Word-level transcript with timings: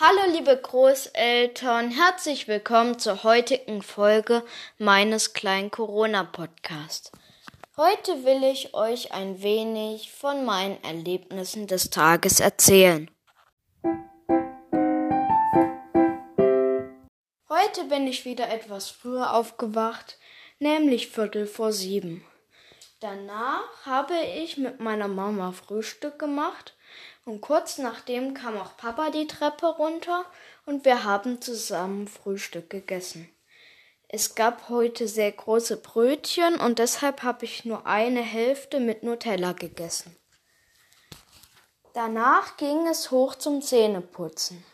Hallo 0.00 0.32
liebe 0.32 0.56
Großeltern, 0.56 1.90
herzlich 1.90 2.48
willkommen 2.48 2.98
zur 2.98 3.24
heutigen 3.24 3.82
Folge 3.82 4.42
meines 4.78 5.34
kleinen 5.34 5.70
Corona-Podcasts. 5.70 7.12
Heute 7.76 8.24
will 8.24 8.42
ich 8.42 8.72
euch 8.72 9.12
ein 9.12 9.42
wenig 9.42 10.10
von 10.10 10.46
meinen 10.46 10.82
Erlebnissen 10.82 11.66
des 11.66 11.90
Tages 11.90 12.40
erzählen. 12.40 13.10
Heute 17.50 17.84
bin 17.88 18.06
ich 18.06 18.24
wieder 18.24 18.48
etwas 18.48 18.88
früher 18.88 19.34
aufgewacht, 19.34 20.18
nämlich 20.58 21.08
Viertel 21.08 21.46
vor 21.46 21.70
sieben. 21.70 22.24
Danach 23.00 23.84
habe 23.84 24.14
ich 24.36 24.56
mit 24.56 24.80
meiner 24.80 25.08
Mama 25.08 25.52
Frühstück 25.52 26.18
gemacht 26.18 26.74
und 27.24 27.40
kurz 27.40 27.78
nachdem 27.78 28.34
kam 28.34 28.58
auch 28.58 28.76
Papa 28.76 29.10
die 29.10 29.26
Treppe 29.26 29.66
runter 29.66 30.24
und 30.66 30.84
wir 30.84 31.04
haben 31.04 31.40
zusammen 31.40 32.08
Frühstück 32.08 32.70
gegessen. 32.70 33.28
Es 34.08 34.34
gab 34.34 34.68
heute 34.68 35.08
sehr 35.08 35.32
große 35.32 35.78
Brötchen 35.78 36.56
und 36.56 36.78
deshalb 36.78 37.22
habe 37.22 37.44
ich 37.44 37.64
nur 37.64 37.86
eine 37.86 38.20
Hälfte 38.20 38.78
mit 38.78 39.02
Nutella 39.02 39.52
gegessen. 39.52 40.16
Danach 41.94 42.56
ging 42.56 42.86
es 42.86 43.10
hoch 43.10 43.34
zum 43.34 43.62
Zähneputzen. 43.62 44.64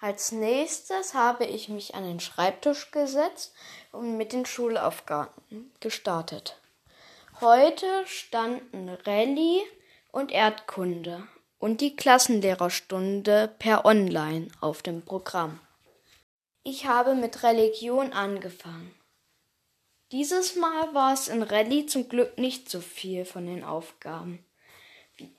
Als 0.00 0.30
nächstes 0.30 1.14
habe 1.14 1.44
ich 1.44 1.68
mich 1.68 1.96
an 1.96 2.04
den 2.04 2.20
Schreibtisch 2.20 2.92
gesetzt 2.92 3.52
und 3.90 4.16
mit 4.16 4.32
den 4.32 4.46
Schulaufgaben 4.46 5.72
gestartet. 5.80 6.60
Heute 7.40 8.06
standen 8.06 8.88
Rallye 8.88 9.62
und 10.12 10.30
Erdkunde 10.30 11.26
und 11.58 11.80
die 11.80 11.96
Klassenlehrerstunde 11.96 13.54
per 13.58 13.84
Online 13.84 14.48
auf 14.60 14.82
dem 14.82 15.02
Programm. 15.02 15.60
Ich 16.62 16.86
habe 16.86 17.14
mit 17.14 17.42
Religion 17.42 18.12
angefangen. 18.12 18.94
Dieses 20.12 20.56
Mal 20.56 20.94
war 20.94 21.12
es 21.12 21.28
in 21.28 21.42
Rallye 21.42 21.86
zum 21.86 22.08
Glück 22.08 22.38
nicht 22.38 22.70
so 22.70 22.80
viel 22.80 23.24
von 23.24 23.46
den 23.46 23.62
Aufgaben. 23.62 24.44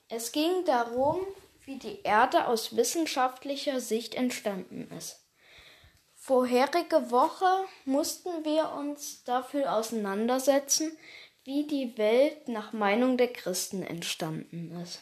Es 0.09 0.31
ging 0.31 0.65
darum, 0.65 1.19
wie 1.65 1.77
die 1.77 2.01
Erde 2.03 2.47
aus 2.47 2.75
wissenschaftlicher 2.75 3.79
Sicht 3.79 4.15
entstanden 4.15 4.89
ist. 4.95 5.25
Vorherige 6.15 7.11
Woche 7.11 7.65
mussten 7.85 8.43
wir 8.43 8.71
uns 8.73 9.23
dafür 9.23 9.73
auseinandersetzen, 9.73 10.95
wie 11.43 11.65
die 11.65 11.97
Welt 11.97 12.47
nach 12.47 12.73
Meinung 12.73 13.17
der 13.17 13.31
Christen 13.31 13.81
entstanden 13.81 14.79
ist. 14.83 14.99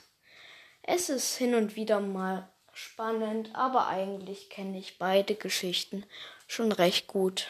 Es 0.89 1.09
ist 1.09 1.35
hin 1.35 1.53
und 1.53 1.75
wieder 1.75 1.99
mal 1.99 2.49
spannend, 2.71 3.53
aber 3.53 3.87
eigentlich 3.87 4.49
kenne 4.49 4.79
ich 4.79 4.97
beide 4.97 5.35
Geschichten 5.35 6.05
schon 6.47 6.71
recht 6.71 7.07
gut. 7.07 7.47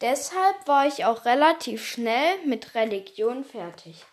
Deshalb 0.00 0.66
war 0.66 0.86
ich 0.86 1.04
auch 1.04 1.26
relativ 1.26 1.86
schnell 1.86 2.38
mit 2.46 2.74
Religion 2.74 3.44
fertig. 3.44 4.06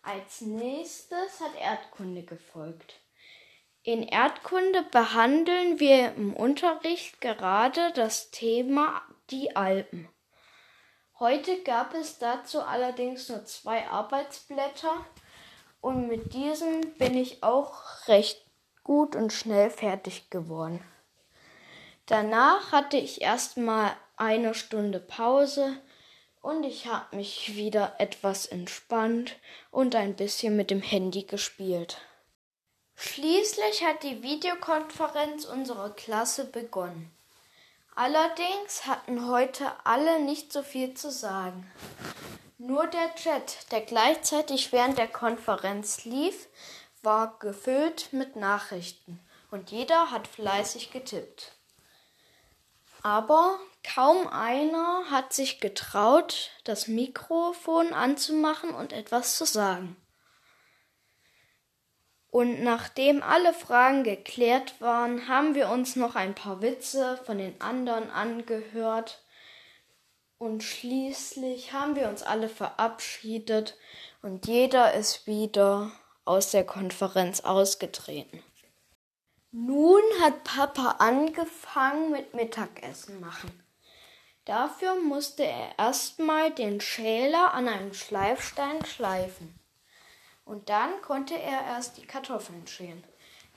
Als 0.00 0.40
nächstes 0.40 1.40
hat 1.40 1.54
Erdkunde 1.60 2.22
gefolgt. 2.22 2.94
In 3.82 4.04
Erdkunde 4.04 4.82
behandeln 4.90 5.78
wir 5.78 6.14
im 6.14 6.34
Unterricht 6.34 7.20
gerade 7.20 7.92
das 7.92 8.30
Thema 8.30 9.02
die 9.28 9.54
Alpen. 9.54 10.08
Heute 11.18 11.62
gab 11.62 11.92
es 11.92 12.18
dazu 12.18 12.62
allerdings 12.62 13.28
nur 13.28 13.44
zwei 13.44 13.86
Arbeitsblätter 13.86 15.04
und 15.80 16.08
mit 16.08 16.34
diesen 16.34 16.94
bin 16.98 17.16
ich 17.16 17.42
auch 17.42 18.06
recht 18.06 18.44
gut 18.84 19.16
und 19.16 19.32
schnell 19.32 19.70
fertig 19.70 20.30
geworden. 20.30 20.82
Danach 22.06 22.72
hatte 22.72 22.96
ich 22.96 23.22
erstmal 23.22 23.92
eine 24.16 24.54
Stunde 24.54 24.98
Pause 24.98 25.76
und 26.42 26.64
ich 26.64 26.86
habe 26.86 27.16
mich 27.16 27.54
wieder 27.54 27.94
etwas 27.98 28.46
entspannt 28.46 29.36
und 29.70 29.94
ein 29.94 30.16
bisschen 30.16 30.56
mit 30.56 30.70
dem 30.70 30.82
Handy 30.82 31.22
gespielt. 31.22 31.98
Schließlich 32.96 33.84
hat 33.84 34.02
die 34.02 34.22
Videokonferenz 34.22 35.44
unserer 35.44 35.90
Klasse 35.90 36.44
begonnen. 36.44 37.10
Allerdings 37.94 38.86
hatten 38.86 39.28
heute 39.28 39.66
alle 39.84 40.20
nicht 40.20 40.52
so 40.52 40.62
viel 40.62 40.94
zu 40.94 41.10
sagen. 41.10 41.70
Nur 42.62 42.86
der 42.88 43.14
Chat, 43.14 43.72
der 43.72 43.80
gleichzeitig 43.80 44.70
während 44.70 44.98
der 44.98 45.08
Konferenz 45.08 46.04
lief, 46.04 46.46
war 47.02 47.38
gefüllt 47.38 48.12
mit 48.12 48.36
Nachrichten 48.36 49.18
und 49.50 49.70
jeder 49.70 50.10
hat 50.10 50.28
fleißig 50.28 50.90
getippt. 50.90 51.52
Aber 53.02 53.58
kaum 53.82 54.28
einer 54.28 55.04
hat 55.10 55.32
sich 55.32 55.60
getraut, 55.60 56.50
das 56.64 56.86
Mikrofon 56.86 57.94
anzumachen 57.94 58.74
und 58.74 58.92
etwas 58.92 59.38
zu 59.38 59.46
sagen. 59.46 59.96
Und 62.30 62.62
nachdem 62.62 63.22
alle 63.22 63.54
Fragen 63.54 64.04
geklärt 64.04 64.82
waren, 64.82 65.28
haben 65.28 65.54
wir 65.54 65.70
uns 65.70 65.96
noch 65.96 66.14
ein 66.14 66.34
paar 66.34 66.60
Witze 66.60 67.18
von 67.24 67.38
den 67.38 67.58
anderen 67.62 68.10
angehört 68.10 69.22
und 70.40 70.62
schließlich 70.62 71.74
haben 71.74 71.96
wir 71.96 72.08
uns 72.08 72.22
alle 72.22 72.48
verabschiedet 72.48 73.76
und 74.22 74.46
jeder 74.46 74.94
ist 74.94 75.26
wieder 75.26 75.92
aus 76.24 76.50
der 76.50 76.64
Konferenz 76.64 77.40
ausgetreten. 77.40 78.42
Nun 79.52 80.02
hat 80.22 80.42
Papa 80.44 80.96
angefangen 80.98 82.10
mit 82.10 82.32
Mittagessen 82.32 83.20
machen. 83.20 83.50
Dafür 84.46 84.94
musste 84.94 85.44
er 85.44 85.78
erstmal 85.78 86.50
den 86.50 86.80
Schäler 86.80 87.52
an 87.52 87.68
einem 87.68 87.92
Schleifstein 87.92 88.82
schleifen. 88.86 89.54
Und 90.46 90.70
dann 90.70 91.02
konnte 91.02 91.34
er 91.38 91.66
erst 91.66 91.98
die 91.98 92.06
Kartoffeln 92.06 92.66
schälen. 92.66 93.04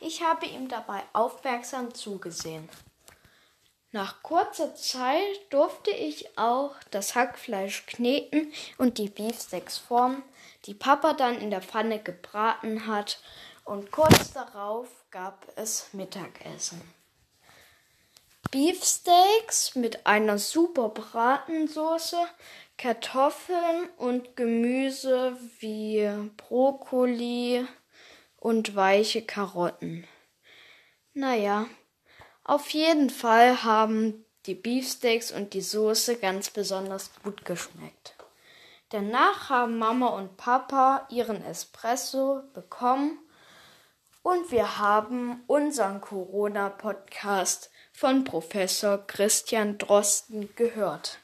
Ich 0.01 0.21
habe 0.21 0.47
ihm 0.47 0.67
dabei 0.67 1.01
aufmerksam 1.13 1.93
zugesehen. 1.93 2.67
Nach 3.93 4.23
kurzer 4.23 4.73
Zeit 4.73 5.21
durfte 5.51 5.91
ich 5.91 6.35
auch 6.35 6.73
das 6.89 7.13
Hackfleisch 7.13 7.85
kneten 7.85 8.51
und 8.79 8.97
die 8.97 9.07
Beefsteaks 9.07 9.77
formen, 9.77 10.23
die 10.65 10.73
Papa 10.73 11.13
dann 11.13 11.39
in 11.39 11.51
der 11.51 11.61
Pfanne 11.61 11.99
gebraten 12.01 12.87
hat, 12.87 13.21
und 13.65 13.91
kurz 13.91 14.33
darauf 14.33 14.89
gab 15.11 15.45
es 15.57 15.93
Mittagessen. 15.93 16.81
Beefsteaks 18.49 19.75
mit 19.75 20.07
einer 20.07 20.39
super 20.39 20.89
Bratensoße, 20.89 22.17
Kartoffeln 22.79 23.89
und 23.97 24.35
Gemüse 24.35 25.37
wie 25.59 26.09
Brokkoli 26.35 27.67
und 28.37 28.75
weiche 28.75 29.23
Karotten. 29.23 30.07
Naja, 31.13 31.67
auf 32.43 32.69
jeden 32.71 33.09
Fall 33.09 33.63
haben 33.63 34.25
die 34.45 34.55
Beefsteaks 34.55 35.31
und 35.31 35.53
die 35.53 35.61
Soße 35.61 36.17
ganz 36.17 36.49
besonders 36.49 37.11
gut 37.23 37.45
geschmeckt. 37.45 38.15
Danach 38.89 39.49
haben 39.49 39.77
Mama 39.79 40.07
und 40.07 40.37
Papa 40.37 41.07
ihren 41.09 41.43
Espresso 41.43 42.43
bekommen 42.53 43.17
und 44.21 44.51
wir 44.51 44.77
haben 44.77 45.43
unseren 45.47 45.99
Corona-Podcast 45.99 47.71
von 47.91 48.23
Professor 48.23 48.99
Christian 49.07 49.77
Drosten 49.77 50.53
gehört. 50.55 51.19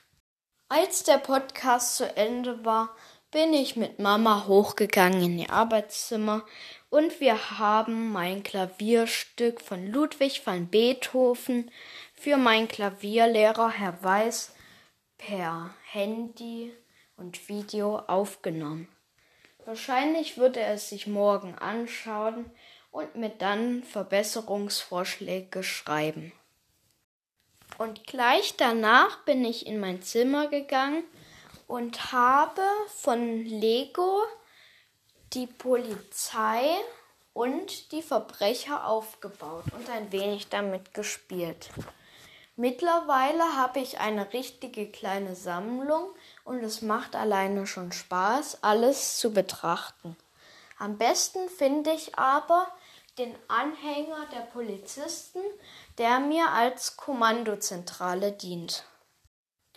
Als 0.67 1.03
der 1.03 1.17
Podcast 1.17 1.95
zu 1.95 2.15
Ende 2.15 2.63
war, 2.63 2.95
bin 3.31 3.53
ich 3.53 3.75
mit 3.75 3.99
Mama 3.99 4.45
hochgegangen 4.47 5.21
in 5.21 5.39
ihr 5.39 5.51
Arbeitszimmer 5.51 6.43
und 6.89 7.19
wir 7.19 7.59
haben 7.59 8.11
mein 8.11 8.41
Klavierstück 8.41 9.61
von 9.61 9.91
Ludwig 9.91 10.45
van 10.45 10.67
Beethoven 10.67 11.69
für 12.15 12.37
meinen 12.37 12.67
Klavierlehrer 12.67 13.69
Herr 13.69 14.03
Weiß 14.03 14.53
per 15.19 15.75
Handy 15.91 16.73
und 17.17 17.49
Video 17.49 17.99
aufgenommen. 17.99 18.87
Wahrscheinlich 19.65 20.37
wird 20.37 20.57
er 20.57 20.73
es 20.73 20.89
sich 20.89 21.05
morgen 21.05 21.55
anschauen 21.55 22.49
und 22.89 23.15
mir 23.15 23.29
dann 23.29 23.83
Verbesserungsvorschläge 23.83 25.61
schreiben. 25.61 26.31
Und 27.77 28.07
gleich 28.07 28.55
danach 28.57 29.23
bin 29.25 29.45
ich 29.45 29.67
in 29.67 29.79
mein 29.79 30.01
Zimmer 30.01 30.47
gegangen 30.47 31.03
und 31.69 32.11
habe 32.11 32.63
von 32.87 33.45
Lego 33.45 34.23
die 35.33 35.45
Polizei 35.45 36.67
und 37.31 37.91
die 37.91 38.01
Verbrecher 38.01 38.87
aufgebaut 38.87 39.65
und 39.77 39.87
ein 39.91 40.11
wenig 40.11 40.49
damit 40.49 40.95
gespielt. 40.95 41.69
Mittlerweile 42.55 43.55
habe 43.55 43.79
ich 43.81 43.99
eine 43.99 44.33
richtige 44.33 44.89
kleine 44.89 45.35
Sammlung 45.35 46.09
und 46.43 46.63
es 46.63 46.81
macht 46.81 47.15
alleine 47.15 47.67
schon 47.67 47.91
Spaß, 47.91 48.63
alles 48.63 49.19
zu 49.19 49.31
betrachten. 49.31 50.17
Am 50.79 50.97
besten 50.97 51.49
finde 51.49 51.91
ich 51.91 52.17
aber 52.17 52.67
den 53.19 53.35
Anhänger 53.47 54.25
der 54.33 54.41
Polizisten, 54.41 55.41
der 55.99 56.19
mir 56.19 56.49
als 56.49 56.97
Kommandozentrale 56.97 58.31
dient. 58.31 58.85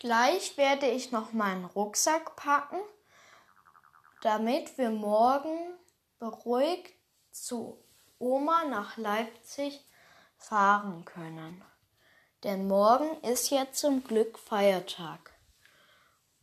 Gleich 0.03 0.57
werde 0.57 0.89
ich 0.89 1.13
noch 1.13 1.33
meinen 1.33 1.65
Rucksack 1.65 2.35
packen, 2.35 2.81
damit 4.21 4.77
wir 4.77 4.91
morgen 4.91 5.79
beruhigt 6.19 6.93
zu 7.31 7.79
Oma 8.19 8.65
nach 8.65 8.97
Leipzig 8.97 9.81
fahren 10.37 11.05
können. 11.05 11.65
Denn 12.43 12.67
morgen 12.67 13.17
ist 13.21 13.51
ja 13.51 13.71
zum 13.71 14.03
Glück 14.03 14.41
Feiertag. 14.41 15.31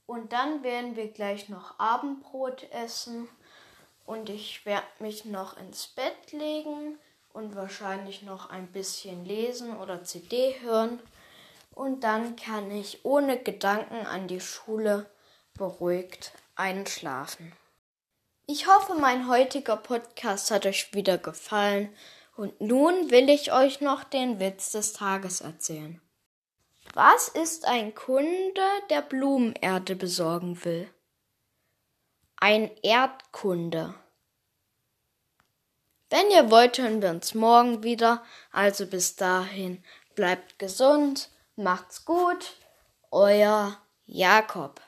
Und 0.06 0.32
dann 0.32 0.64
werden 0.64 0.96
wir 0.96 1.12
gleich 1.12 1.50
noch 1.50 1.78
Abendbrot 1.82 2.64
essen 2.72 3.28
und 4.06 4.30
ich 4.30 4.66
werde 4.66 4.88
mich 5.00 5.26
noch 5.26 5.58
ins 5.58 5.86
Bett 5.90 6.32
legen 6.32 6.98
und 7.34 7.58
wahrscheinlich 7.58 8.22
noch 8.22 8.50
ein 8.52 8.72
bisschen 8.72 9.26
lesen 9.26 9.76
oder 9.76 10.06
CD 10.06 10.62
hören. 10.62 11.02
Und 11.80 12.02
dann 12.02 12.36
kann 12.36 12.70
ich 12.72 13.06
ohne 13.06 13.42
Gedanken 13.42 14.06
an 14.06 14.28
die 14.28 14.42
Schule 14.42 15.10
beruhigt 15.54 16.34
einschlafen. 16.56 17.54
Ich 18.48 18.68
hoffe, 18.68 18.96
mein 18.96 19.30
heutiger 19.30 19.78
Podcast 19.78 20.52
hat 20.52 20.66
euch 20.66 20.94
wieder 20.94 21.18
gefallen 21.18 21.88
und 22.36 22.60
nun 22.60 23.12
will 23.12 23.30
ich 23.30 23.54
euch 23.54 23.80
noch 23.80 24.04
den 24.04 24.42
Witz 24.42 24.74
des 24.74 24.92
Tages 24.92 25.40
erzählen. 25.40 26.02
Was 26.94 27.30
ist 27.30 27.64
ein 27.64 27.96
Kunde, 27.96 28.68
der 28.90 29.02
Blumenerde 29.02 29.96
besorgen 29.96 30.62
will? 30.66 30.90
Ein 32.36 32.72
Erdkunde. 32.84 33.94
Wenn 36.10 36.30
ihr 36.30 36.52
wollt, 36.52 36.78
hören 36.78 37.02
wir 37.02 37.12
uns 37.12 37.34
morgen 37.36 37.84
wieder. 37.84 38.22
Also 38.52 38.86
bis 38.86 39.16
dahin, 39.16 39.82
bleibt 40.14 40.60
gesund, 40.60 41.30
Macht's 41.62 42.06
gut, 42.06 42.56
euer 43.12 43.76
Jakob. 44.06 44.80